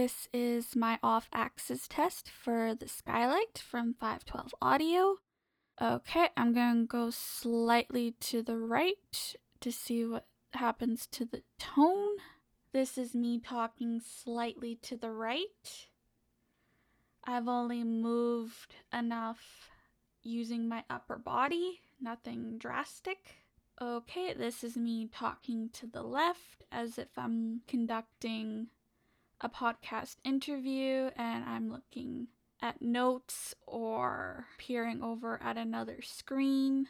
This 0.00 0.28
is 0.32 0.74
my 0.74 0.98
off 1.02 1.28
axis 1.30 1.86
test 1.86 2.30
for 2.30 2.74
the 2.74 2.88
skylight 2.88 3.58
from 3.58 3.92
512 3.92 4.54
audio. 4.62 5.16
Okay, 5.78 6.30
I'm 6.38 6.54
going 6.54 6.84
to 6.84 6.86
go 6.86 7.10
slightly 7.10 8.14
to 8.20 8.42
the 8.42 8.56
right 8.56 9.34
to 9.60 9.70
see 9.70 10.06
what 10.06 10.24
happens 10.54 11.06
to 11.08 11.26
the 11.26 11.42
tone. 11.58 12.16
This 12.72 12.96
is 12.96 13.14
me 13.14 13.40
talking 13.40 14.00
slightly 14.00 14.78
to 14.84 14.96
the 14.96 15.10
right. 15.10 15.86
I've 17.24 17.46
only 17.46 17.84
moved 17.84 18.76
enough 18.90 19.68
using 20.22 20.66
my 20.66 20.82
upper 20.88 21.18
body, 21.18 21.80
nothing 22.00 22.56
drastic. 22.56 23.34
Okay, 23.78 24.32
this 24.32 24.64
is 24.64 24.78
me 24.78 25.10
talking 25.12 25.68
to 25.74 25.86
the 25.86 26.02
left 26.02 26.64
as 26.72 26.96
if 26.96 27.18
I'm 27.18 27.60
conducting 27.68 28.68
a 29.40 29.48
podcast 29.48 30.16
interview 30.24 31.10
and 31.16 31.44
I'm 31.44 31.70
looking 31.70 32.28
at 32.62 32.82
notes 32.82 33.54
or 33.66 34.46
peering 34.58 35.02
over 35.02 35.40
at 35.42 35.56
another 35.56 36.02
screen. 36.02 36.86